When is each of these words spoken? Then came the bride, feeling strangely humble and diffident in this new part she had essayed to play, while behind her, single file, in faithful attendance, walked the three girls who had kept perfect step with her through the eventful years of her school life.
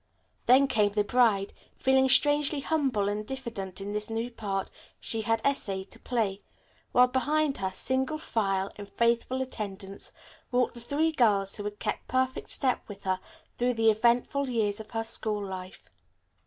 Then 0.47 0.67
came 0.67 0.93
the 0.93 1.03
bride, 1.03 1.53
feeling 1.77 2.09
strangely 2.09 2.61
humble 2.61 3.07
and 3.07 3.23
diffident 3.23 3.79
in 3.79 3.93
this 3.93 4.09
new 4.09 4.31
part 4.31 4.71
she 4.99 5.21
had 5.21 5.43
essayed 5.45 5.91
to 5.91 5.99
play, 5.99 6.41
while 6.91 7.05
behind 7.05 7.57
her, 7.57 7.71
single 7.71 8.17
file, 8.17 8.71
in 8.77 8.87
faithful 8.87 9.43
attendance, 9.43 10.11
walked 10.51 10.73
the 10.73 10.79
three 10.81 11.11
girls 11.11 11.55
who 11.57 11.65
had 11.65 11.77
kept 11.77 12.07
perfect 12.07 12.49
step 12.49 12.81
with 12.87 13.03
her 13.03 13.19
through 13.59 13.75
the 13.75 13.91
eventful 13.91 14.49
years 14.49 14.79
of 14.79 14.89
her 14.89 15.03
school 15.03 15.39
life. 15.45 15.87